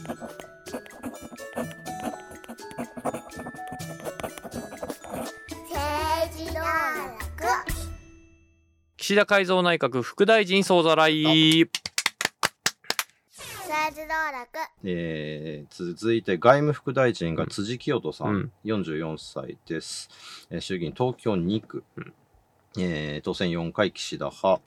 [0.00, 0.16] 政
[6.36, 6.66] 治道楽
[8.96, 11.22] 岸田改造内閣副大臣総ざらい。
[13.32, 18.52] 政治道楽えー続いて外務副大臣が辻清人さん、うん。
[18.64, 20.08] 44歳です、
[20.50, 22.14] えー衆議院東京2区、うん。
[22.78, 24.62] えー当選4回岸田派、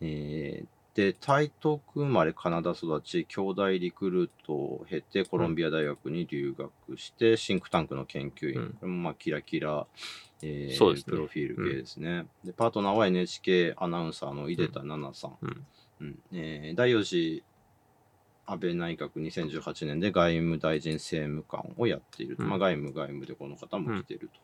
[0.00, 9.02] えーで台東区生まれカナダ育ち兄弟リクルートを経てコロンビア大学に留学して、シンクタンクの研究員、うん。
[9.02, 9.86] まあキラキラ、
[10.42, 11.02] えーね。
[11.04, 15.66] プロフィール系ですね、でパートナーは NHK アナウンサーの井出田奈々さん、うん。
[16.00, 16.18] うん。
[16.32, 17.44] えー第4次
[18.46, 24.40] 安倍内閣2018年で外務大臣政務官をやっているまあ、外務外務でこの方も来ていると。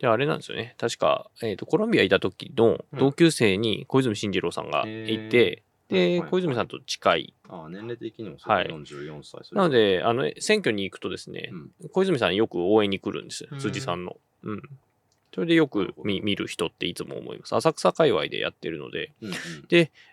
[0.00, 0.74] で、あれなんですよね。
[0.78, 7.34] 確か、えっ、と、コロンビアいた時の同級生に小泉進次郎さんがいて、で、へーはい小泉さんと近い。
[7.48, 9.54] ああ年齢的にもそうはい44歳。
[9.54, 13.46] なので、あの、選挙に行くとですねう、ん小泉さんよく応援に来るんです。
[13.58, 14.16] 辻さんの。
[14.42, 14.62] うん。
[15.32, 17.54] それでよく見見る人っていつも思います。
[17.54, 19.12] 浅草界隈でやってるので。
[19.22, 19.34] うんうん。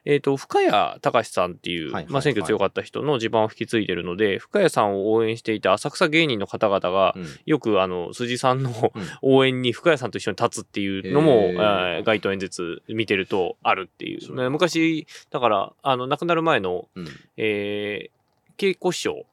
[0.06, 7.26] えっ、と、深谷隆さんっていう、はいはいまあ、選挙強かった人の地盤を引き継いでるので、深谷さんを応援していた浅草芸人の方々が、うん。
[7.46, 9.08] よくあの、辻さんのうん。
[9.24, 12.04] 応援に深谷さんと一緒に立つっていうのも、えー。
[12.04, 14.50] 街頭演説見てるとあるっていう。
[14.52, 17.08] 昔、だから、あの、亡くなる前の、うん。
[17.38, 19.26] えー、稽古師匠、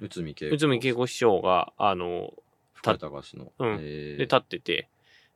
[0.00, 1.16] 内海稽古師。
[1.16, 2.32] 匠が、あの、
[2.72, 3.52] 深谷隆の。
[3.58, 3.78] うん。
[3.80, 4.16] えー。
[4.16, 4.88] で立ってて、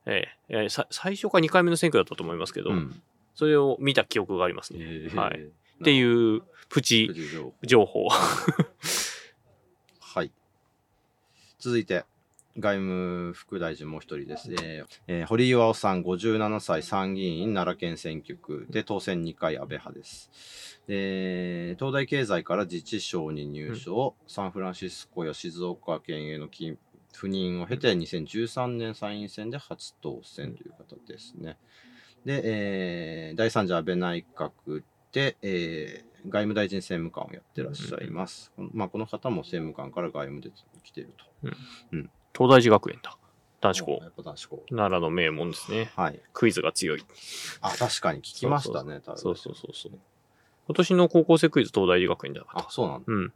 [0.07, 3.03] えーえーさ最初か2回目の選挙だったと思いますけど、うん
[3.35, 4.81] それを見た記憶がありますね。
[4.83, 8.07] えーはいっていうプチ藤情報。
[10.01, 10.31] はい。
[11.59, 12.05] 続いて、
[12.59, 14.53] 外務副大臣もう一人です。
[14.53, 20.81] えーえー堀井巌さん、57歳、参議院奈良県選挙区で当選2回安倍派です。
[20.87, 26.77] で東大経済から自治省に入省、サンフランシスコや静岡県への勤
[27.13, 31.59] 赴任を経て、2013年参院選で初当選という方ですね。
[32.25, 38.53] で、えー第3次安倍内閣で、えー外務大臣政務官をやってらっしゃいます。
[38.55, 40.51] このまあ、この方も政務官から外務で
[40.85, 41.25] 来ていると。
[42.33, 43.19] 東大寺学園だ。
[43.61, 44.09] 男子校や。
[44.09, 44.65] っぱ男子校。
[44.71, 45.91] 奈良の名門ですね。
[45.97, 46.21] はい。
[46.33, 47.05] クイズが強い。
[47.61, 49.93] あ、確かに聞きましたね、多分そうそうそうそう。
[50.69, 53.05] 今年の高校生クイズ東大寺学園だかあ、そうなんだ。
[53.09, 53.15] ら。
[53.15, 53.33] うん。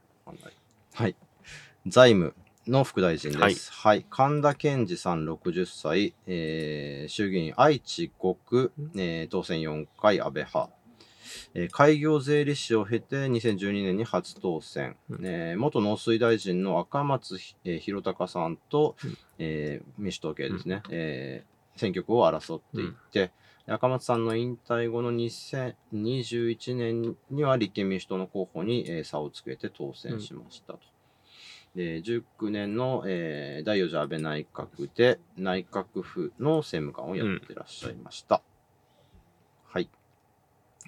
[0.94, 1.16] はい。
[1.88, 2.34] 財務
[2.66, 3.72] の副大臣です。
[3.72, 4.04] はい。
[4.10, 10.72] 神田健二さん60歳、えー衆議院愛知5区、えー当選4回安倍派。
[11.54, 15.20] えー開業税理士を経て2012年に初当選、うん。
[15.24, 19.18] えー元農水大臣の赤松ひ、えー弘隆さんと、うん。
[19.38, 23.30] えー民主党系ですね、えー選挙区を争っていって、
[23.66, 30.80] 赤松さんの引退後の2021年には立憲民主党の候補に、えー差をつけて当選しましたと。
[31.76, 38.40] で19年の、えー第4次安倍内閣で内閣府の政務官をやってらっしゃいました。
[39.68, 39.90] はい。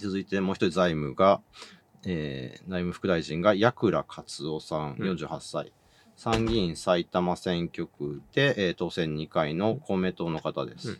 [0.01, 1.43] 続いてもう一人財務が、
[2.07, 5.73] えー内務副大臣が矢倉克夫さん、うん48歳。
[6.17, 10.91] 参議院埼玉選挙区で、えー当選2回の公明党の方です。
[10.91, 10.99] うん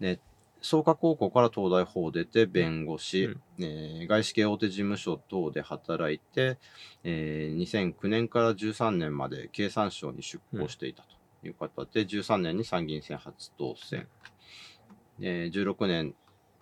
[0.00, 0.20] で
[0.62, 3.40] 創価高校から東大法を出て弁護士、うん。
[3.58, 6.58] えー外資系大手事務所等で働いて、
[7.04, 14.08] えー2009年から13年まで経産省に出向していたという方で、13年に参議院選初当選、
[15.20, 16.14] えー16年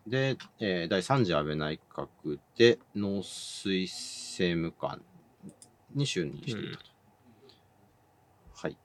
[0.06, 5.02] で、えー第3次安倍内閣で農水政務官
[5.94, 6.90] に就任していたと。
[8.54, 8.76] はい。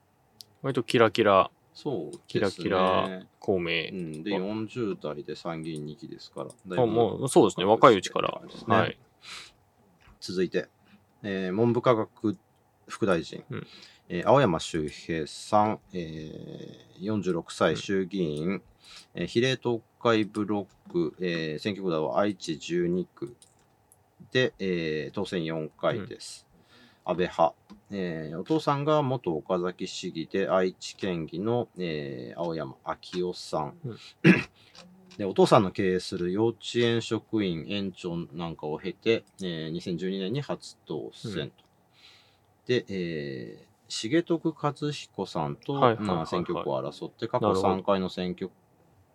[0.62, 2.24] 割とキラキラ、そうですね。
[2.28, 3.91] キラキラ公う明。
[3.91, 6.81] ん、で、40代で参議院2期ですから。
[6.81, 7.66] あもう、そうですね。
[7.66, 8.41] 若いうちから。
[8.47, 8.97] ですねはい。
[10.22, 10.68] 続いて、
[11.22, 12.38] えー文部科学
[12.88, 13.68] 副大臣、うん
[14.09, 18.62] えー青山周平さん、えー46歳衆議院、
[19.14, 23.35] えー比例東海ブロック、えー選挙区では愛知12区
[24.32, 26.46] で、えー当選4回です。
[27.05, 27.53] 安倍派、
[27.91, 33.97] えーお父さんが元岡崎市議で愛知県議の、えー青山昭夫さん、うん。
[35.17, 41.63] でお父さんの経営する幼稚園職員園長なんかを経て、えー2012年に初当選と。
[42.66, 45.79] で、えー重徳和彦さんと、
[46.25, 47.75] 選挙区を争って、過去なるほど。
[47.75, 48.49] 3回の選挙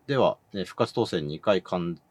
[0.07, 2.10] では、ね、復活当選2回噛んで、えー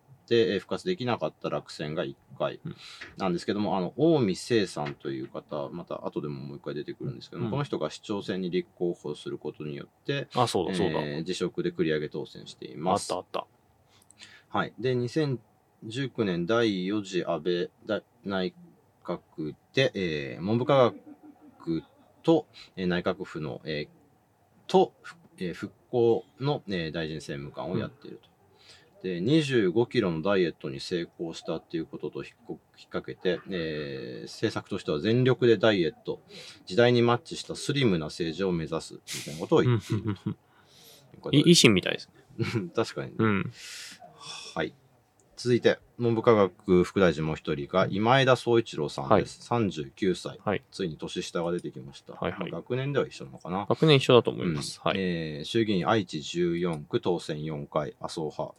[0.60, 2.76] 復活できなかった落選が1回うん
[3.18, 11.00] なんですけども、あの近江聖さんという方、また後でももう一回出てくるんですけども、うんこの人が市長選に立候補することによって、あ、そうだ、そうだ。
[11.02, 13.16] えー辞職で繰り上げ当選していあますった、。
[13.16, 13.48] あった。
[14.50, 14.74] はい。
[14.80, 18.54] で、2019年第4次安倍大内
[19.04, 20.94] 閣で、えー文部科
[21.62, 21.84] 学
[22.24, 22.46] と、
[22.76, 23.90] えー内閣府の、えー
[24.68, 28.29] と、ふえー復興の、えー大臣政務官をやっていると。
[29.02, 32.34] で、25キロのダイエットに成功したっていうことと引っ
[32.90, 36.22] 掛けて、えー政策としては全力でダイエット、
[36.66, 39.82] 時代にマッチしたスリムな政治を目指すみたいなことをうん言っ
[41.32, 42.70] ている維新みたいですね。
[42.76, 43.52] 確かにね、うん。
[44.56, 44.74] はい。
[45.38, 49.40] 続いて、文部科学副大臣もう一人が、今枝宗一郎さんです。
[49.50, 50.38] 39歳。
[50.44, 52.14] はいついに年下が出てきました。
[52.14, 53.66] はいはいまあ学年では一緒なのかな。
[53.70, 54.82] 学年一緒だと思います。
[54.84, 54.98] はい。
[55.00, 58.54] えー衆議院愛知14区当選4回、麻生派。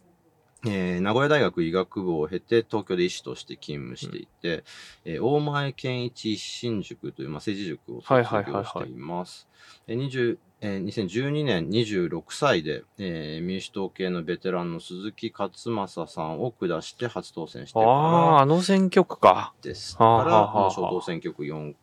[0.65, 4.63] えー名古屋大学医学部を経て東京で医師として勤務していて、
[5.05, 9.47] えー大前健一新塾という、まあ、政治塾を卒はいはいはいはい業しています。
[9.87, 19.29] えー20えー2012年26歳で、えー民主党系のベテランの鈴木勝正さんを下して初当選してああ、かあの選挙区か。
[19.31, 19.95] らです。
[19.97, 21.73] はあから、はあはあまあ小当選挙区4、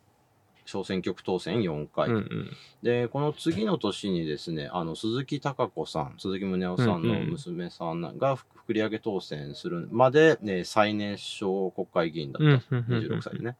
[0.69, 2.51] 小選挙区当選4回うんうん。
[2.83, 8.37] で、この次の年にですね、あの、鈴木貴子さん、鈴木宗男さんのうんうん娘さんが
[8.67, 12.75] 繰り上げ当選するまで、ね、最年少国会議員だった。
[12.75, 13.57] うんうんうんうん26歳でね。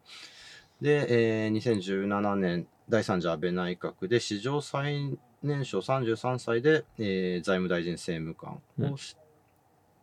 [0.81, 9.15] で、えー2017年、第3次安倍内閣で史上最年少33歳で、えー財務大臣政務官をし、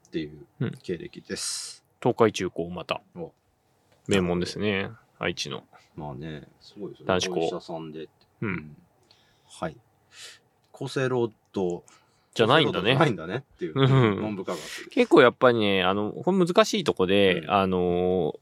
[0.09, 1.85] っていううん経歴です。
[2.03, 3.33] 東海中高またお。
[4.07, 4.91] 名門ですね。
[5.19, 5.65] 愛知の。
[5.97, 7.09] まあね、すごいですよね。
[7.09, 8.09] 男子校お医者さんで。
[8.43, 8.77] うん。
[9.49, 9.77] はい。
[10.73, 11.83] 厚生労働
[12.35, 13.73] じゃないんだねじゃないんだねっていう。
[13.75, 14.61] うん文部科学。
[14.91, 18.35] 結構やっぱりね、あの、これ難しいとこで、うんあの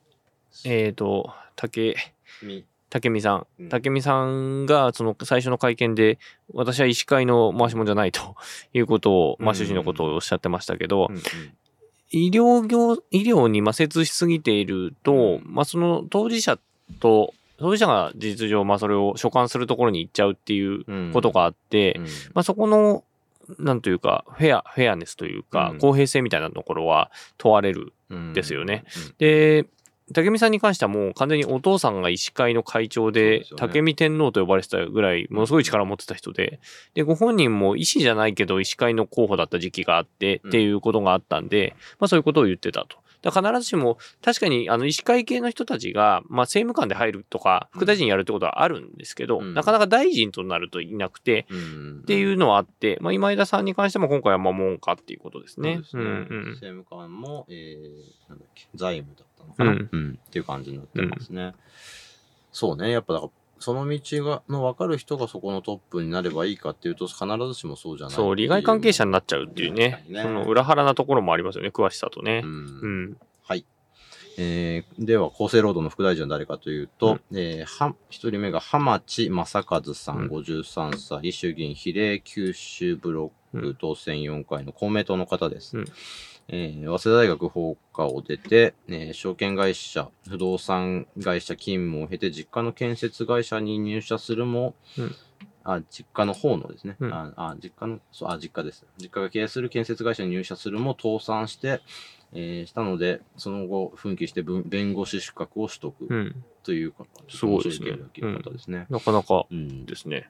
[0.65, 1.97] ー、えっ、と、竹、
[2.43, 3.47] み竹見さん。
[3.61, 6.19] うん竹見さんが、その最初の会見で、
[6.53, 8.35] 私は医師会の回し者じゃないと
[8.75, 11.23] いうことを、まあ、うん主人のことをおっしゃってましたけど、うんうん
[12.11, 16.61] 医療業、医療に摩擦しすぎていると、うんまあ、その当事者
[17.01, 21.11] と、当事者が事実上、まあ、それを所管するところに行っちゃうっていううん。
[21.15, 22.05] ことがあって、うん。
[22.35, 23.05] まあ、そこの、
[23.59, 25.79] なんというか、フェア、フェアネスというか、うん。
[25.79, 27.95] 公平性みたいなところは問われる。
[28.11, 28.33] うん。
[28.35, 28.85] ですよね。
[29.17, 29.65] で、
[30.13, 33.47] 武見さんに関してはもう完全にお父さんが医師会の会長ででね。
[33.57, 36.61] 武見天皇と呼ばれてたぐらいものすごい力を持ってた人で
[36.93, 40.51] でご本人も医師じゃないけど医師会の候補だった時期があってうん。
[40.51, 42.99] っていうことがあったんで、まあそういうことを言ってたと。
[43.25, 49.55] だ必ずしも確かにあの医師会系の人たちが、まあ、政務官で入るとか副大臣やるってことはあるんですけど、うん。
[49.55, 52.01] なかなか大臣となるといなくて、うん。
[52.03, 55.75] っていうのはあって、まあ、今枝さんに関しても今回はまあ門下っていうことですね。
[55.75, 56.03] そうですね。
[56.03, 56.51] うん。
[56.53, 59.89] 政務官も、えー、なんだっけ、財務だったのかな、うん。
[59.91, 60.19] うん。
[60.27, 61.55] っていう感じになってますね。
[62.53, 63.33] そうね、やっぱだから、
[63.65, 72.47] その道がの分かる人がそこのトップになればいいかっていうと、必ずしもそうじゃないそう、利害関係者になっちゃうっていうねねその裏腹なところもありますよね、詳しさとねう。
[72.47, 73.17] んうん。
[73.43, 73.65] はい。
[74.37, 85.79] えーでは、厚生労働の副大臣は誰かというと、えーは一人目が浜地正和さん、うん53歳、衆議院比例九州ブロックうん当選4回の公明党の方です。
[85.79, 85.85] うん
[86.49, 95.15] えー早稲田大学法科を出て、えー証券会社、不動産会社勤務を経て、実家の建設会社に入社するも、うん
[95.67, 96.97] あ、実家の方のですね。
[97.01, 98.85] うんああ、実家の、そう、あ、実家です。
[98.99, 101.81] 実家が経営する建設会社に入社するも倒産して、
[102.35, 106.45] えーしたので、その後、奮起して文弁護士資格を取得うん。
[106.63, 107.93] というか、すごいですね
[108.53, 108.87] ですね。
[108.91, 110.29] なかなかうんですね。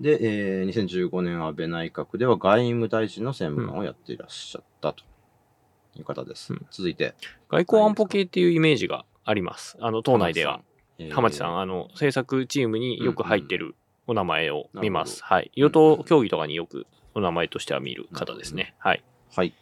[0.00, 0.18] で、
[0.60, 5.02] えー2015年安倍内閣では外務大臣の政務官をやっていらっしゃったと
[6.00, 6.52] いう方です。
[6.52, 7.14] うん続いて、
[7.48, 9.76] 外交安保系っていうイメージがあります。
[9.80, 10.60] あの、党内では。
[10.98, 13.74] えー浜地さん、あの、政策チームによく入ってる
[14.06, 15.20] お名前を見ます。
[15.22, 15.50] なはい。
[15.54, 18.74] 与党協議とかによくお名前としては見る方ですね。
[18.78, 19.02] はい。
[19.34, 19.54] はい。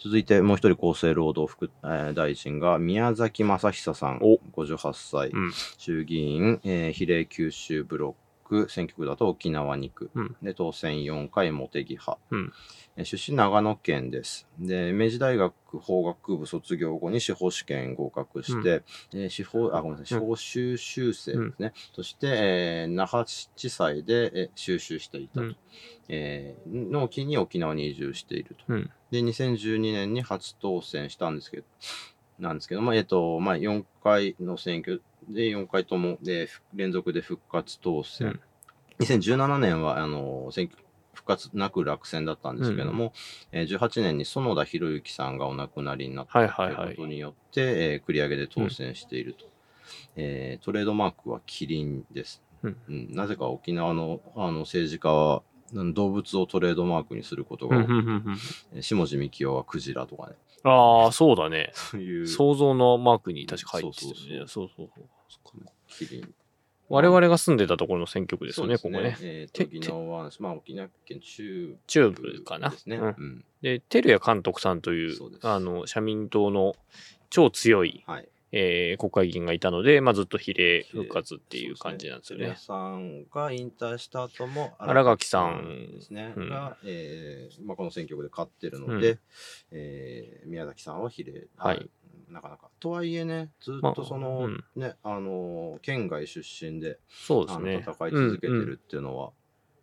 [0.00, 12.52] 続いて、もう一人厚生労働副、えー大臣が宮崎正久さん、お58歳、うん衆議院、えー比例九州ブロック、選挙区だと沖縄2区、うんで当選4回、茂木派、うん
[12.87, 14.46] えー出身長野県です。
[14.58, 21.72] で、明治大学法学部卒業後に司法試験合格して、えー司法、あ、ごめんなさい、司法修習生ですね。
[21.94, 25.42] そして、えー那覇地裁で、えー修習していたと。
[25.42, 25.56] うん
[26.08, 28.64] えーのを機に沖縄に移住していると。
[28.68, 31.64] うんで、2012年に初当選したんですけど、
[32.38, 38.28] なんですけども、えっ、と、まあ、4回の選挙で4回ともでふ連続で復活当選。
[38.28, 38.40] うん
[38.98, 40.82] 2017年は、あの、選挙、
[41.28, 43.12] 復活なく落選だったんですけども、
[43.52, 47.60] えー18年に園田博之さんがお亡くなりになったとはいはいはいいうことによって、
[47.92, 49.46] えー繰り上げで当選していると。
[50.16, 52.42] えートレードマークはキリンです。
[52.62, 55.42] うんうんなぜか沖縄のあの政治家は
[55.74, 60.36] うん動物をトレードマークにすることが多く下地幹夫はクジラとかね。
[60.64, 61.70] ああ、そうだね。
[61.74, 62.26] そういう。
[62.26, 64.46] 想像のマークに確か入ってたよね。
[64.48, 65.66] そそうそうそう。
[65.86, 66.34] キリン。
[66.88, 69.16] 我々が住んでたところの選挙区ですよね、ここね。
[69.20, 72.70] えっ、と、て沖縄、まあ、沖縄県中中部かな。
[72.70, 72.96] ですね。
[72.96, 73.44] ううんん。
[73.60, 76.74] で、照屋監督さんというそうあの社民党の
[77.30, 78.28] 超強い、はい。
[78.52, 82.56] えー国会議員がいたので、まあ、ずっと比例復活っていう感じなんですよね皆。
[82.56, 86.32] さんが引退した後も、新垣さんですね。
[86.36, 89.20] うんが、えーまあ、この選挙区で勝ってるので、う
[89.72, 91.48] えー宮崎さんは比例。
[91.56, 91.90] はい
[92.30, 92.68] なかなか。
[92.78, 97.82] とはいえね、ずっまあとその、うんね、あのー、県外出身で、そうですね。
[97.82, 99.32] 戦い続けてうんうんるっていうのは、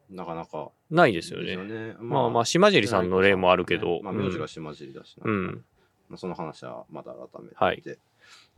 [0.10, 1.56] なかなかないですよね。
[1.58, 5.66] ねまあまあ、島尻さんの例もあるけど、まあ、名字が島尻だしな、うん
[6.10, 7.56] まあ、その話はまだ改めて。
[7.56, 7.84] はい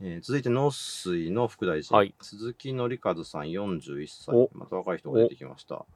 [0.00, 2.14] えー続いて、農水の副大臣、はい。
[2.20, 4.34] 鈴木則和さん41歳。
[4.34, 5.76] お、また若い人が出てきました。
[5.76, 5.86] こ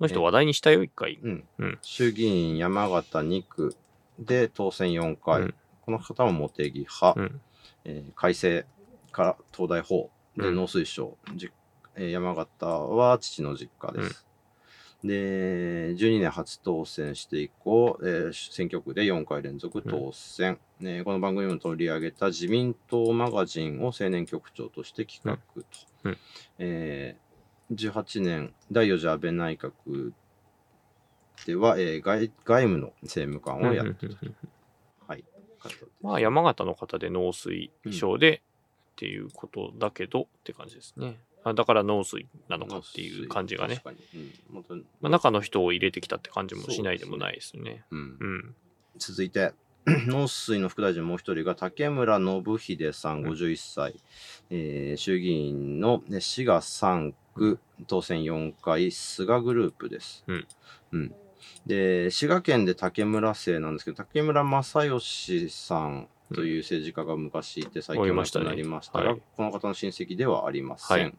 [0.00, 1.18] の人話題にしたよ、一回。
[1.22, 1.44] うん。
[1.58, 1.78] うん。
[1.82, 3.74] 衆議院山形2区
[4.18, 5.54] で当選4回、うん。
[5.82, 7.40] この方も茂木派、うん。
[7.84, 8.66] えー改正
[9.12, 10.54] から東大法でうん。
[10.56, 11.50] 農水省、じ
[11.94, 14.25] えー山形は父の実家です。
[15.04, 25.66] で、12年初当選して以降、えー選挙区で4回連続当選、ねこの番組も取り上げた自民党マガジンを青年局長として企画と、
[26.04, 26.18] うんうん
[26.58, 27.26] えー
[27.74, 30.12] 18年第4次安倍内閣
[31.46, 34.26] では、えー外外務の政務官をやってたと。
[35.08, 35.24] はい。
[36.00, 38.36] まあ、山形の方で農水省で
[38.92, 41.18] っていうことだけどって感じですね。
[41.50, 43.80] あだから農水なのかっていう感じがね。
[44.14, 44.84] うん。
[45.00, 47.84] まあ、中の人を入れてきたって感じもしないでもないですね。
[47.92, 48.54] うんうん。
[48.98, 49.52] 続いて、
[49.86, 53.30] 農水の副大臣もう一人が竹村信秀さん、うん。
[53.30, 53.94] 51歳、
[54.50, 60.24] えー衆議院のね滋賀3区当選4回、菅グループです。
[60.26, 60.46] うん。
[60.92, 61.14] うん。
[61.64, 70.98] で滋賀県で竹村姓なんですけど、竹村正義さんという政治家が昔いて、最近は亡くなりましたが、はいこの方の親戚ではありません。
[70.98, 71.14] はい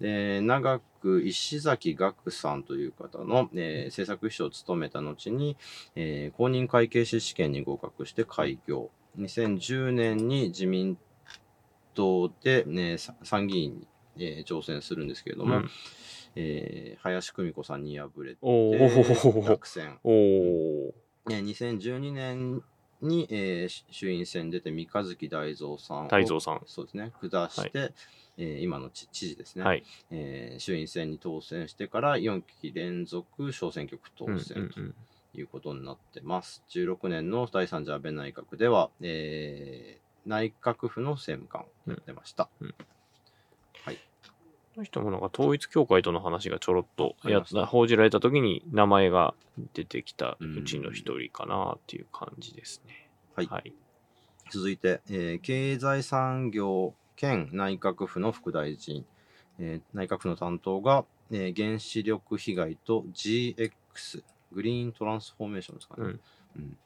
[0.00, 5.56] で長く石崎岳さんという方の、えー政策秘書を務めた後に、
[5.94, 8.90] えー公認会計士試験に合格して開業。
[9.18, 10.96] 2010年に自民
[11.94, 13.88] 党で、ね、さ参議院に、
[14.18, 15.70] えー挑戦するんですけれども、うん
[16.34, 19.98] えー林久美子さんに敗れて落選。
[20.02, 20.92] おー
[21.30, 22.62] えー2012年
[23.00, 26.62] に、えーし衆院選出て三日月大蔵さんを大蔵さん。
[26.66, 27.92] そうですね、下して、
[28.36, 29.84] えー今の知知事ですね、はい。
[30.10, 34.94] えー衆院選に当選してから4期連続小選挙区当うん選とうん
[35.34, 36.62] いうことになってます。
[36.70, 42.50] 16年の第3次安倍内閣では、えー内閣府の政務官をやってました。
[42.60, 42.66] こ
[44.78, 49.34] の人もなんか統一教会との話がちょろっとやった報じられた時に名前が
[49.74, 53.08] 出てきたうちの一人かなっていう感じですね。
[53.34, 53.46] はい。
[53.46, 53.72] はい。
[54.50, 59.04] 続いて、えー経済産業兼内閣府の副大臣、
[59.58, 66.02] えー内閣府の担当が、えー原子力被害と GX、グリーントランスフォーメーションですかね。
[66.04, 66.20] うん。
[66.56, 66.78] うん。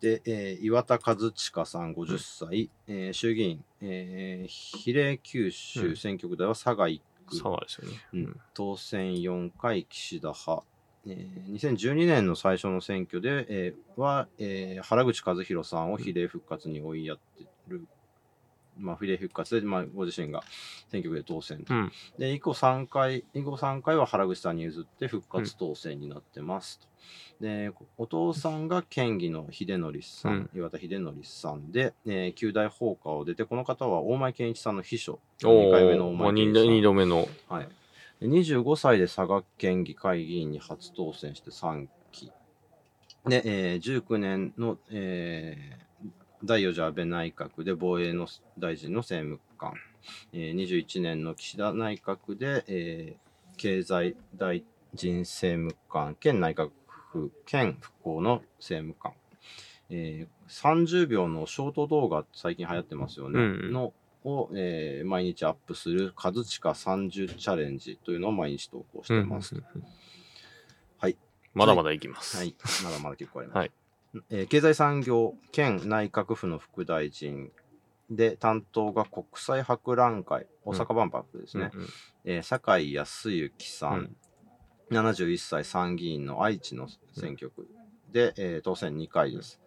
[0.00, 7.96] で、えー岩田和親さん50歳、えー衆議院、えー比例九州選挙区では佐賀1区、佐賀ですよね。
[8.14, 10.64] うん当選4回岸田派。
[11.06, 17.86] えー2012年の最初の選挙で、えーは、えー原口和弘さんを比例復活に追いやってる、
[18.78, 20.42] まあ、比例復活で、まあ、ご自身が
[20.90, 21.74] 選挙区で当選と。
[21.74, 26.86] うんで、以降3回、以後3回は原口さんに譲って復活当選になってますと。
[27.40, 35.20] で、お父さんが県議の秀則さん、うん岩田秀則さんで、えー、九大放火を出て、この方は大前健一さんの秘書。
[35.44, 36.68] お2回目の大前健一さん。
[36.68, 37.28] 二度目の。
[37.48, 37.68] はい。
[38.20, 42.32] で25歳で佐賀県議会議員に初当選して3期。
[43.26, 45.87] で、えー19年の、えー
[46.44, 48.26] 第4次安倍内閣で防衛の
[48.58, 49.74] 大臣の政務官。
[50.32, 54.62] えー21年の岸田内閣で、えー経済大
[54.94, 56.70] 臣政務官兼内閣
[57.10, 59.12] 府兼復興の政務官。
[59.90, 63.40] えー30秒のショート動画最近流行ってますよね。
[63.40, 63.92] うんうんの
[64.24, 69.56] を、えー毎日アップする和近30チャレンジというのを毎日投稿してます。
[69.56, 69.64] うん
[70.98, 71.16] はい。
[71.54, 72.36] まだまだいきます。
[72.36, 72.54] はい。
[72.84, 73.58] まだまだ結構あります。
[73.58, 73.70] はい
[74.30, 77.50] えー経済産業兼内閣府の副大臣
[78.10, 81.70] で、担当が国際博覧会、大阪万博ですね。
[81.74, 81.88] うんうん
[82.24, 84.16] えー酒井康之さん、
[84.90, 87.68] 71歳参議院の愛知の選挙区
[88.12, 89.60] で、えー当選2回です。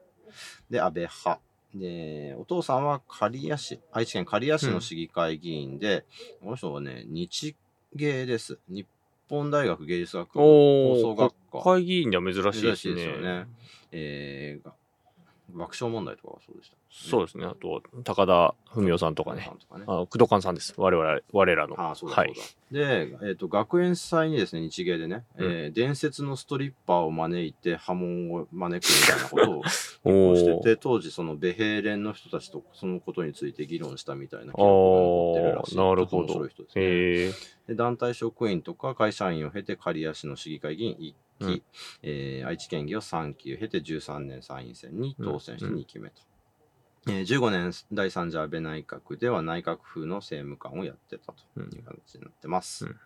[0.70, 1.42] で、安倍派。
[1.76, 6.06] で、お父さんは刈谷市、愛知県刈谷市の市議会議員で、
[6.42, 7.56] この人はね、日
[7.94, 8.60] 芸です。
[8.68, 8.88] 日
[9.32, 11.62] 本大学芸術学部放送学科。
[11.64, 12.76] 国会議員では珍しいですね。
[12.76, 13.48] 珍しいですよね
[13.94, 14.74] えーが
[15.54, 16.78] 爆笑問題とかはそうでした。
[16.90, 17.46] そうですね。
[17.46, 19.52] あと、高田文夫さんとかねさ。
[19.52, 20.74] んとかねあの、工藤勘さんです。
[20.78, 21.80] 我々、我らの。
[21.80, 22.34] ああ、そうだはい。
[22.72, 29.64] で、えっ、と、学園祭にですね、日芸でね、うんえー伝説のストリッパーを招いて波紋を招くみたいなこ
[30.04, 35.78] とを してて、当時そのベヘーレンの人たちとそのことについて議論したみたいな記録が残ってるらしい。
[35.78, 36.84] あーなるほど面白い人ですね。
[36.84, 37.32] へえ。
[37.68, 41.64] で団体職員とか会社員を経て刈谷市の市議会議員1期、うん
[42.04, 46.22] えー愛知県議を3期を経て13年参院選に当選して2期目と。
[47.08, 52.86] えー15年第3次安倍内閣では内閣府の政務官をやってたという形になってます。
[52.86, 52.98] うんうん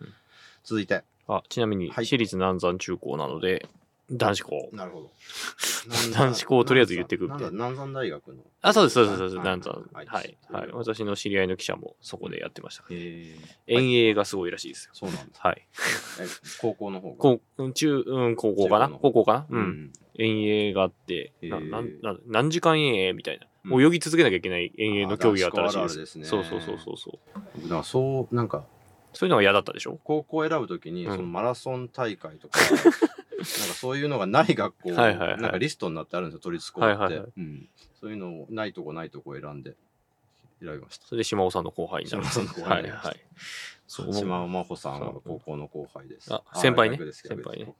[0.63, 1.03] 続いて。
[1.27, 3.67] あ、ちなみに、はい私立南山中高なので、
[4.11, 4.69] 男子校。
[4.71, 5.11] なるほど。
[6.13, 8.43] 男子校をとりあえず言ってくってなんだ南山大学の。
[8.61, 9.35] あ、そうです、そうです、そうです。
[9.37, 9.89] はい南山。
[9.93, 10.37] はい。
[10.51, 10.71] はい。
[10.73, 12.83] 私の知り合いの記者もそこでやってました。
[12.89, 13.35] へー
[13.67, 14.91] 遠泳がすごいらしいですよ。
[14.93, 15.33] そうなんだ。
[15.39, 15.67] はい。
[16.19, 16.25] え
[16.61, 17.13] 高校の方
[17.57, 17.73] が？
[17.73, 18.87] 中、うん、高校かな？
[18.89, 19.47] 中高校かな？
[19.49, 19.55] う。
[19.55, 19.93] うんん。
[20.17, 23.45] 遠泳があって、ななんな何時間遠泳みたいな。
[23.45, 23.51] うん
[23.83, 25.97] 泳ぎ続けなきゃいけない遠泳の競技があったらしいです。
[25.97, 27.19] ですねそうそうそうそうそ
[27.57, 27.61] う。
[27.63, 28.63] だからそう、なんか、
[29.13, 29.99] そういうのが嫌だったでしょ？
[30.03, 32.59] 高校を選ぶときに、うんそのマラソン大会とか、
[33.39, 37.69] なんかそういうのがない学校、はいはいはいなんかリストになってあるんですよ、都立高って、はいはいはいうん。
[37.99, 39.75] そういうのを、ないとこないとこ選んで、
[40.61, 41.07] 選びました。
[41.07, 42.23] それで島尾さんの後輩になる。
[42.25, 43.19] 島尾さんの後輩りましたはい。
[43.87, 46.33] そう島尾真帆さんは高校の後輩です。
[46.33, 47.73] あ先輩ね先輩ね。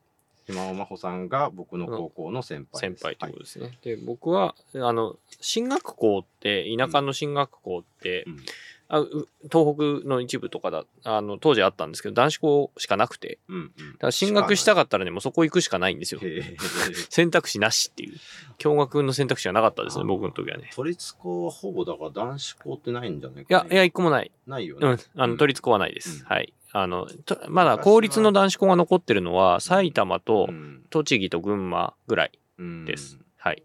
[0.48, 3.02] 島尾真帆さんが僕の高校の先輩です。
[3.02, 3.80] 先輩ということですね。
[3.82, 8.46] で、僕は、あの、進学校って、田舎の進学校って、うん
[8.88, 13.72] あう東北の一部とかだ、あの、当時あったんですけど、男子校しかなくて、うんうん。
[13.94, 16.22] だから進学したかったらね、もうそこ行くしかないんですよ。
[17.10, 18.18] 選択肢なしっていう。
[18.58, 20.70] 共学の選択肢がなかったですね、僕の時はね。
[20.76, 23.68] 都立高はほぼだから男子校ってないんじゃないいや。
[23.70, 24.32] いや、一個もない。
[24.46, 24.88] ないよね。
[24.88, 25.00] うん。
[25.16, 26.22] あの、都立校はないです。
[26.22, 26.54] うんはい。
[26.78, 33.18] あの、とまだ公立の男子校が残ってるのは、埼玉とうん栃木と群馬ぐらいうんです。
[33.38, 33.64] はい。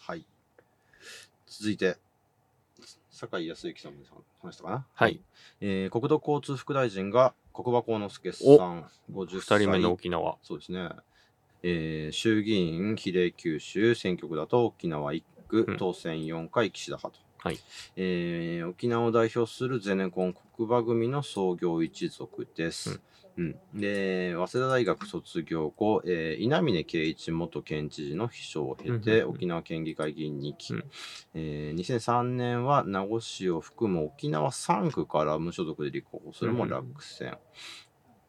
[0.00, 0.24] はい。
[1.48, 1.96] 続いて、
[3.16, 3.98] 酒井康之さんも
[4.42, 4.86] 話したかな？
[4.94, 5.20] はい。
[5.60, 9.60] えー国土交通副大臣が国場幸之助さん、50二歳。
[9.60, 10.36] 人目の沖縄。
[10.42, 10.90] そうですね。
[11.62, 17.24] えー衆議院比例九州選挙区だと沖縄1区、うん当選4回岸田派と。
[17.38, 17.58] はい
[17.96, 22.90] えー沖縄を代表するゼネコン国場組の創業一族です。
[22.90, 23.00] うん
[23.74, 30.84] で早稲田大学卒業後、えー稲峰圭一元県知事の秘書を経て、うんうんうん沖縄県議会議員に期、うん
[31.34, 37.36] えー2003年は名護市を含む沖縄3区から無所属で立候補するも落選。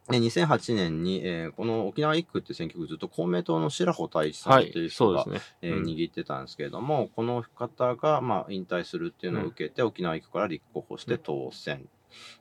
[0.10, 4.90] で2008年に、えーこの沖縄1区って選挙区ずっと公明党の白穂大地さんはというい。
[4.90, 5.26] 人が。
[5.62, 11.90] え握ってたんですけれども、この方が、まあ、引退するっていうのを受けて、沖縄1区から立候補して当選。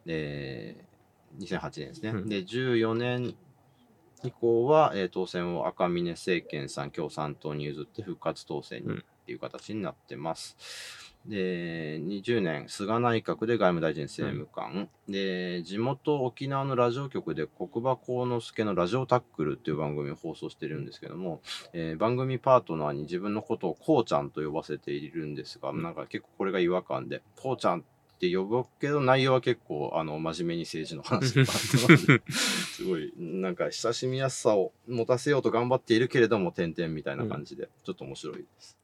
[0.05, 0.77] で、
[1.39, 2.11] 2008年ですね。
[2.11, 3.35] うんで、14年
[4.25, 10.57] 以降は、えー当選を赤嶺政権さん、共産党に譲って復活当選にうんっていう形になってます。
[11.27, 21.41] で、20年、菅内閣で外務大臣政務官、で、地元沖縄のラジオ局で国場幸之助のラジオタックルっていう番組を放送してるんですけども、
[21.73, 27.87] えー番組パートナーに自分のことをこうちゃんと呼ばせているんですが、うんなんか結構これが違和感で、こうちゃんって
[28.21, 31.59] 呼ぶけど内容は結構あの真面目に政治の話とか。
[32.33, 38.77] すごいなんか親しみやすさを持たせようと頑張っているけれども点々みたいな感じで、ちょっと面白いです。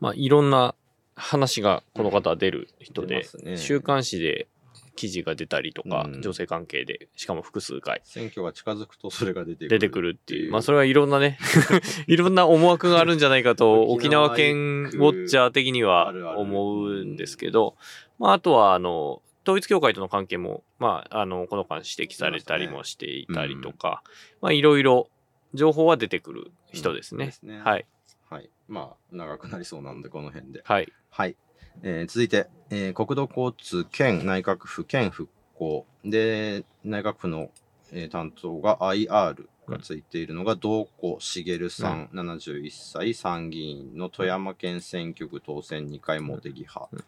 [0.00, 0.74] まあ、いろんな
[1.16, 3.56] 話がこの方は出る人出で、ね。
[3.56, 4.48] 週刊誌で
[4.96, 11.38] 記事が出たりとか、うん女性関係で、しかも複数回選挙が近づくとそれが出てくる出てくるっていう、まあ、それはいろんなね、
[12.06, 17.76] いろんな思惑があるんじゃないかと、沖沖縄縄県ウォッチャー的には思うんですけど、
[18.18, 24.02] まあ、あとは、あの、統一教会との関係も、まあ、あの、この間指摘されたりもしていたりとか、
[24.40, 25.10] まあ、いろいろ
[25.52, 27.26] 情報は出てくる人ですね。
[27.26, 27.86] ですねはい。
[28.30, 28.50] はい。
[28.68, 30.62] まあ、長くなりそうなんで、この辺で。
[30.64, 30.90] はい。
[31.10, 31.36] はい。
[31.82, 37.50] えー続いて、えー国土交通県内閣府県復興で、内閣府の、
[37.92, 46.88] えー担当が IR がついているのが、道子茂さん、71歳、参議院の富山県選挙区当選2回茂木派。
[46.92, 47.04] うん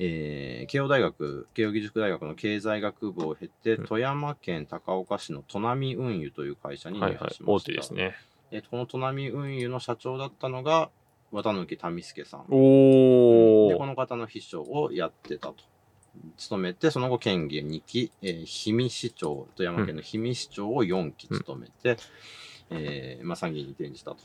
[0.00, 7.42] えー慶応大学、慶応義塾大学の経済学部を経て、うん富山県高岡市の砺波運輸という会社に入はいはい社し。
[7.42, 7.52] ました。
[7.52, 8.14] 大手ですね。
[8.50, 10.90] えーこの砺波運輸の社長だったのが、
[11.42, 12.40] 綿貫民介さん。
[12.42, 12.46] で、
[13.76, 13.86] こ。
[13.86, 15.56] の方の秘書をやってたと。
[16.36, 22.00] 務めて、その後、県議2期、えー氷見市長、富山県の氷見市長を4期務めて、
[22.70, 24.18] えーまあ、参議院に転じたと。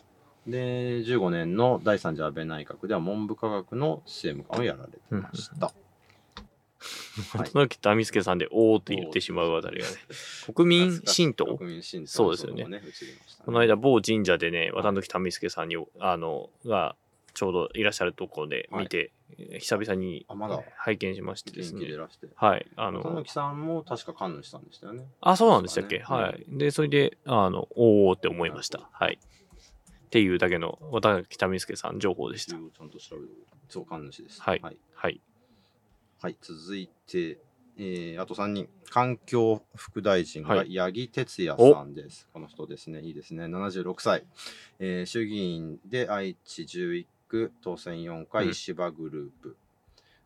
[0.47, 5.73] で、15年の第3次安倍内閣では文部科学の政務官をやられてました。
[7.37, 9.93] はい渡辺民介さんで、おーって言ってしまうあたりがね。
[10.53, 12.81] 国民新党国民新党そうですよね
[13.45, 16.95] この間、某神社でね、渡辺民介さんに、あの、が、
[17.33, 20.25] ちょうどいらっしゃるところで見て、えー久々に
[20.75, 21.97] 拝見しましてですね元気でい。
[21.97, 22.27] らして。
[22.35, 22.65] はい。
[22.75, 25.07] あたぬの、きさんも確か神主さんでしたよね。
[25.21, 26.45] あ、そうなんでしたっけ、ねはい。
[26.47, 28.89] で、それで、あの、おーって思いました。
[28.91, 29.19] はい。
[29.21, 32.55] っていうだけの、渡辺北見介さん情報でした。
[32.55, 33.29] 理由をちゃんと調べる。
[33.69, 34.41] そう、神主です。
[34.41, 34.61] はい
[34.93, 35.21] はい。
[36.21, 36.31] はい。
[36.33, 37.39] はい続いて、
[37.77, 38.69] えーあと3人。
[38.89, 42.27] 環境副大臣がはい八木哲也さんです。
[42.33, 43.01] この人ですね。
[43.01, 43.45] いいですね。
[43.45, 44.25] 76歳。
[44.79, 49.57] えー衆議院で愛知11区当選4回、うん石破グループ。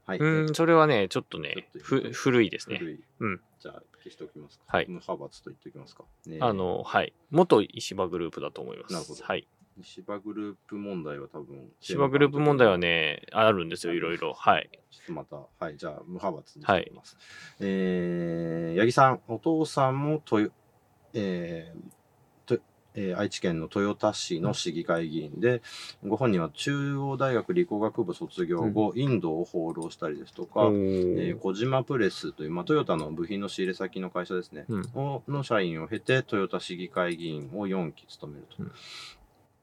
[0.05, 0.17] はい。
[0.17, 2.77] うーん、それはね、ちょっとね、とふ古いですね。
[2.77, 3.03] 古い。
[3.19, 3.41] うん。
[3.59, 4.65] じゃあ消しておきますか。
[4.67, 6.03] はい無派閥と言っておきますか。
[6.25, 7.13] ねあの、はい。
[7.29, 8.93] 元石破グループだと思います。
[8.93, 9.47] なるほどはい。
[9.79, 11.69] 石破グループ問題は多分。
[11.81, 14.33] 石破グループ問題はね、あるんですよ、いろいろ。
[14.33, 14.69] はい。
[14.91, 17.17] ちょっとまた、はい、じゃあ、無派閥にしてます。
[17.59, 20.51] えー、八木さん、お父さんもとよ、
[21.13, 21.79] えー
[22.45, 22.61] と
[22.95, 25.61] えー愛知県の豊田市の市議会議員で、
[26.05, 38.63] ご本人は中央大学理工学部卒業後、インドを放浪したりですとか、おえーー小島プレスという、まあ、トヨタの部品の仕入れ先の会社ですね、うんをの社員を経て、トヨタ市議会議員を4期務めると。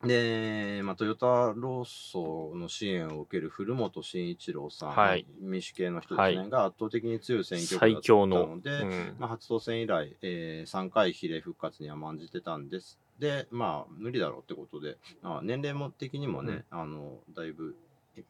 [0.02, 8.46] うんで、まあ、トヨタ労組の支援を受ける古本慎一郎さん、はい民主系の人ですね、はいが圧倒的に強い選挙区だ最った強の。
[8.46, 12.98] ので、うんまあ、初当選以来、えー3回比例復活には満じてたんです。
[13.18, 17.76] で、まあ、無理だろうってことで、あ年齢も的にもね、あの、だいぶ、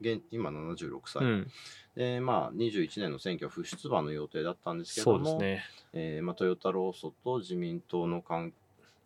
[0.01, 1.51] 現今76歳、うん、
[1.97, 5.65] で、まあ、21年の選挙は不出馬の予定だったんですけども、ね。
[5.93, 8.53] えーまあ、トヨタ労組と自民党の関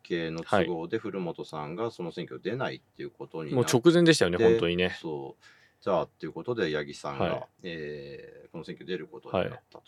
[0.05, 4.97] 係の都合で、古本さんがその選挙出ないっていうことになって、もう直前でしたよね、で本当にね。
[5.01, 5.43] そう。
[5.81, 9.83] じゃあ、っていうことで、八木さんが、はいえーこの選挙出ることになったと。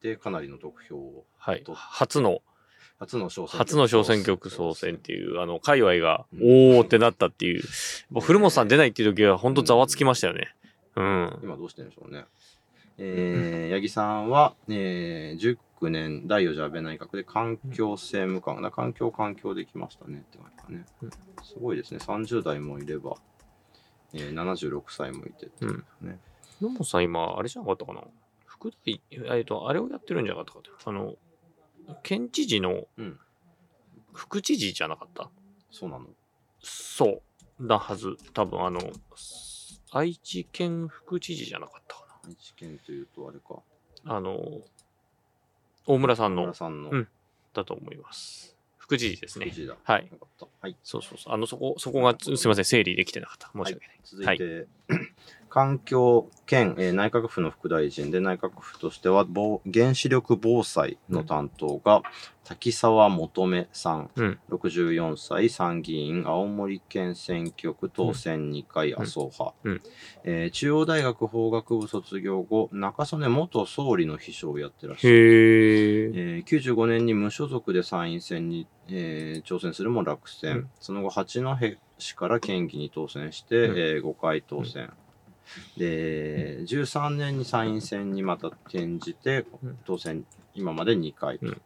[0.00, 1.74] で、かなりの得票を、はいと。
[1.74, 2.42] 初の、
[2.98, 7.62] 初の小選挙区初の小選挙区総選っていう、あの、界隈が、うんおーってなったっていう。
[8.10, 10.54] もう古本さん出ないっていう時は、本当ざわつきましたよね。
[10.96, 11.40] うん。
[11.42, 12.24] 今どうしてるんでしょうね。
[12.98, 15.38] えー八木さんは、えー
[15.82, 21.10] 19年第4次安倍内閣で環境政務官、環境環境できましたねって感じだねうん。
[21.44, 21.98] すごいですね。
[21.98, 23.16] 30代もいれば、
[24.12, 26.18] えー76歳もいてっていうね。
[26.60, 28.02] 野本さん今、あれじゃなかったかな？
[28.46, 31.16] 副大、えっと、あれをやってるんじゃなかったかなあの、
[32.02, 33.18] 県知事のうん、
[34.12, 35.30] 副知事じゃなかった？
[35.70, 36.06] そうなの。
[36.60, 37.22] そ
[37.58, 37.66] う。
[37.66, 38.16] だはず。
[38.34, 38.80] 多分あの、
[39.90, 43.62] 愛知県副知事じゃなかったか愛知県というとあれか。
[44.04, 44.16] な。
[44.16, 44.38] あの、
[45.86, 47.08] 大村さんのさんのうん
[47.54, 48.56] だと思います。
[48.78, 49.46] 副知事ですね。
[49.84, 50.10] はい。
[50.60, 50.76] はい。
[50.82, 51.34] そうそうそう。
[51.34, 53.50] あの、そこ、そこが、すみません、整理できてなかった。
[53.54, 54.00] 申し訳ない。
[54.04, 54.66] 続いて、
[55.52, 62.02] 環境兼、えー内閣府の副大臣で内閣府としては防原子力防災の担当が、
[62.42, 64.38] 滝沢求めさん、うん。
[64.50, 69.82] 64歳参議院青森県選挙区当選2回麻生派、うん。
[70.24, 76.12] えー中央大学法学部卒業後中曽根元総理の秘書をやってらっしゃる。
[76.14, 80.70] えー95年に無所属で参院選に、えー挑戦するも落選、うん。
[80.80, 81.56] その後八戸
[81.98, 83.78] 市から県議に当選して、うん。
[83.78, 84.90] えー5回当選、
[85.76, 89.78] で13年に参院選にまた転じてうん。
[89.84, 90.24] 当選
[90.54, 91.60] 今まで2回、うん。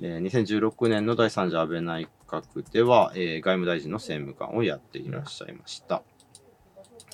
[0.00, 6.02] で2016年の第3次安倍内閣では、えー外務大臣の政務官をやっていらっしゃいました、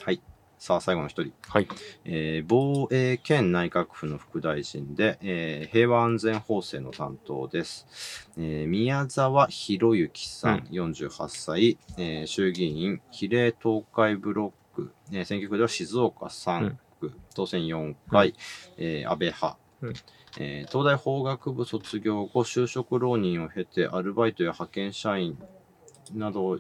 [0.05, 0.21] はい。
[0.59, 1.33] さあ最後の一人。
[1.49, 1.69] はい。
[2.05, 8.29] えー防衛兼内閣府の副大臣で、えー平和安全法制の担当です。
[8.37, 18.35] えー宮沢博之さん、48歳、えー衆議院比例東海ブロック、えー選挙区では静岡3区、当選4回、
[18.77, 19.59] えー安倍派。
[19.83, 19.95] うん。
[20.39, 25.39] えー東大法学部卒業後、就職浪人を経て、アルバイトや派遣社員
[26.15, 26.59] など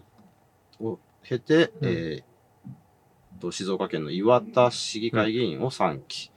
[0.80, 1.88] を経て、うん。
[1.88, 2.22] えー
[3.40, 6.32] と静岡県の岩田市議会議員を3期、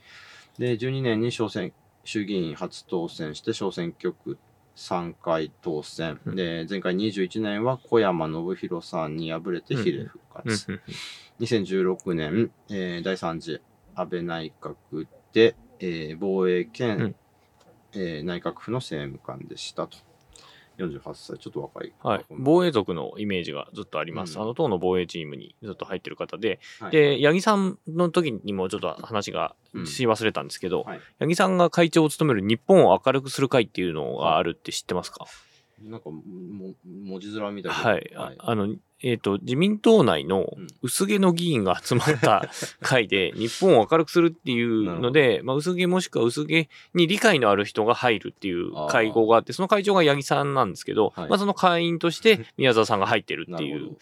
[0.58, 1.72] で12年に小選
[2.04, 4.38] 衆議院初当選して小選挙区
[4.76, 6.36] 3回当選、うん。
[6.36, 10.74] で前回21年は小山信弘さんに敗れて比例復活、うん。
[10.74, 11.44] うん。
[11.44, 13.60] 2016年、えー第3次
[13.94, 17.14] 安倍内閣で、えー防衛兼、うん。
[17.94, 19.98] えー内閣府の政務官でしたと。
[20.86, 21.92] 48歳、ちょっと若い。
[22.02, 22.24] はい。
[22.30, 24.36] 防衛族のイメージがずっとあります。
[24.36, 24.42] うん。
[24.42, 26.90] あの党の防衛チームにずっと入ってる方で、はい。
[26.92, 31.00] で、八木さんの時にもちょっと話がうんし忘れたんですけど、はい。
[31.20, 35.26] 八木さんが会長を務める日本を明るくする会っていうのがあるって知ってますか、
[35.84, 36.22] なんかも、
[36.84, 37.76] 文字面みたいな。
[37.76, 38.12] はい。
[38.16, 40.66] ああの、えっ、と、自民党内のうん。
[40.82, 42.48] 薄毛の議員が集まった
[42.80, 51.28] 会で、 日本を明るくするっていうので、まあ、薄毛もしくは薄毛に理解のある人が入るっていう会合があって、その会長が八木さんなんですけど、はい。
[51.28, 53.98] まあ、その会員として宮沢さんが入ってるっていうなるほど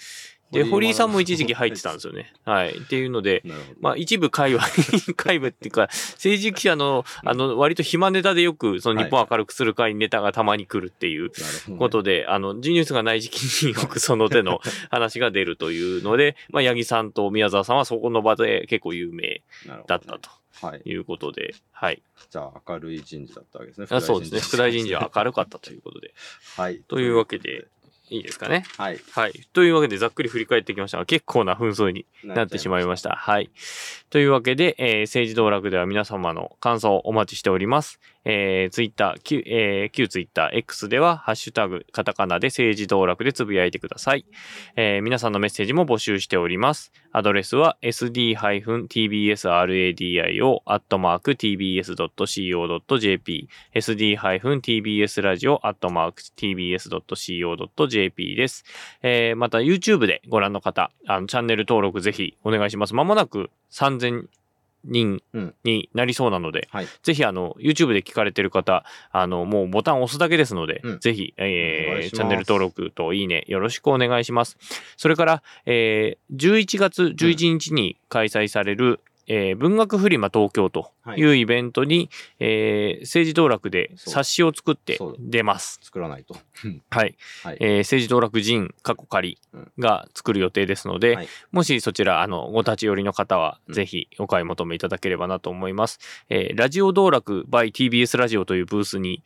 [0.52, 2.32] で、堀井さんも一時期入ってたんですよね。
[2.44, 2.76] はい。
[2.76, 3.44] っていうので。
[3.80, 4.64] まあ一部界隈、
[5.16, 11.30] 界隈っていうか、政治記者の、あの、割と暇ネタでよく、その日本を明るくする会にネタがたまに来るっていう
[11.78, 14.60] ことで、あの、G ニュースがない時期によくその手の
[14.90, 19.42] 話が出るというので、 まあ、八木さんと宮沢さんはそこの場で結構有名
[19.86, 20.82] だったとはい。
[20.84, 22.02] いうことで、はい。
[22.28, 23.86] じゃあ、明るい人事だったわけですね。
[23.88, 24.40] あそうですね。
[24.40, 26.12] 副大臣事は明るかったということで。
[26.56, 26.80] はい。
[26.86, 27.66] というわけで、
[28.10, 28.64] いいですかね。
[28.76, 28.98] はい。
[29.12, 29.32] はい。
[29.52, 33.10] というわけで、ざっくり振り返ってきましたが、結構な紛争になってしまいました。
[33.10, 33.50] はい。
[34.10, 38.00] というわけで、えー政治道楽では皆様の感想をお待ちしております。
[38.24, 44.26] えー、ツイッター、旧、えー旧ツイッター X では、ハッシュタグ、カタカナで政治道楽でつぶやいてください。
[44.76, 46.92] えー皆さんのメッセージも募集しております。
[47.12, 58.64] アドレスは sd-tbsradio アットマーク tbs.co.jp sd-tbsradio アットマーク tbs.co.jp です。
[59.02, 62.94] えーまた YouTube でご覧の方、あのチャンネル登録ぜひお願いします。
[62.94, 64.26] まもなく3000
[64.84, 66.86] 人うんになりそうなので、はい。
[67.02, 74.56] ぜひあの YouTube で聞かれてる方、あのもうボタンを押すだけですので、うんぜひ、えー、チャンネル登録といいねよろしくお願いします。
[74.96, 79.00] それから、えー、11月11日に開催される、
[79.32, 85.78] えー文学フリマ東京というイベントに、えー政治道楽で冊子を作って出ます。
[85.82, 86.36] 作らないと。
[86.64, 87.14] う んはい。
[87.44, 87.56] はい。
[87.60, 89.38] えー政治道楽人過去仮
[89.78, 96.00] が作る予定ですので、はいもしそちら、あの、ご立ち寄りの方は、うんぜひお買い求めいただければなと思います。
[96.28, 99.22] えーラジオ道楽 by TBS ラジオというブースに、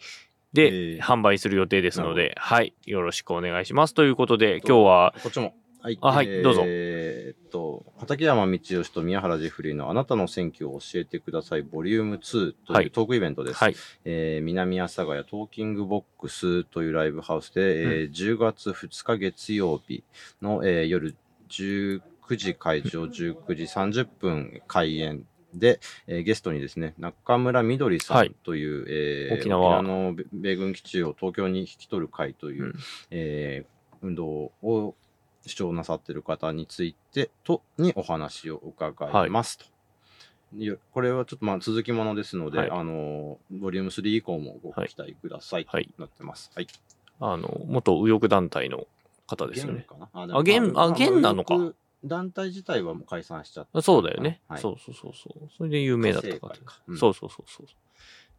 [0.53, 2.75] で、えー販売する予定ですのなで、はい。
[2.85, 3.95] よろしくお願いします。
[3.95, 5.55] ということで、今日は、こっちも。
[5.85, 5.99] はい。
[6.01, 13.59] あはいどうぞえーっと、畠山道義と宮原ジェフリーのあなたの選挙を教えてください、ボリューム2とはいいうトークイベントです。
[13.59, 13.77] はい。
[14.07, 20.05] えー南阿佐ヶ谷トーキングボックスというライブハウスで、えー10月2日月曜日
[20.41, 21.15] の、えー夜
[21.51, 22.01] 19
[22.39, 23.11] 時会場、19
[23.55, 32.75] 時30分開演で、えーゲストにですね、中村みどりさはいんという、えー沖縄の米米軍基地を東京に引き取る会という、うん
[33.11, 34.27] えー運動
[34.63, 34.95] を
[35.47, 39.65] 主張なさっている方についてとにお話を伺いますと。
[40.57, 46.51] よこれはちょっとまあ続きものですので、はいあのボリューム3以降もご期待くださいとはいなってます。
[46.55, 46.67] はい。
[47.21, 48.87] あの、元右翼団体の
[49.27, 49.83] 方ですよね。
[49.83, 50.09] かな？
[50.13, 51.73] ああ現あ現なのか。
[52.05, 53.81] 団体自体はもう解散しちゃった。
[53.81, 54.41] そうだよね。
[54.49, 55.49] はい、そうそうそうそう。
[55.57, 57.67] それで有名だったか活性会かうんそうそうそうそう。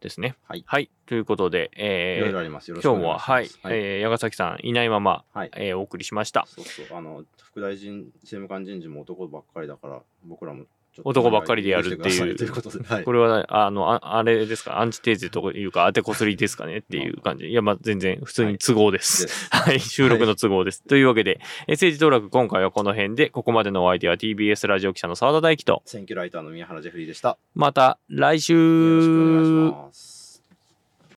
[0.01, 0.35] ですね。
[0.47, 0.89] はいはい。
[1.05, 2.69] ということで、いろいえー、ろあります。
[2.69, 3.67] よろしくお今日もは、願いします。
[3.67, 5.51] はい、えー、矢ヶ崎さんいないまま、はい。
[5.55, 6.45] えーお送りしました。
[6.47, 6.97] そうそう。
[6.97, 10.65] あの、副大臣、政務官人事も男ばっかりだから、僕らも
[11.03, 12.83] 男ばっかりでやるっていう。
[12.83, 13.03] はい。
[13.03, 17.45] これは、あの、ああれですか、アンチテーゼというか、当てこすりですかねっていう感じ。
[17.45, 19.27] いや、まあ、全然、普通に都合です。
[19.51, 20.83] はい、収録の都合です。
[20.83, 27.37] というわけで、えー政治登録今回はこの辺で、ここまでのお相手は TBS ラジオ記者の澤田大樹と、選挙ライターの宮原ジェフリーでした。
[27.53, 30.14] また来週よろしくお願いします。